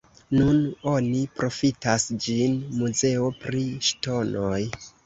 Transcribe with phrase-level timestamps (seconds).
[0.37, 0.61] Nun
[0.91, 4.61] oni profitas ĝin muzeo pri ŝtonoj.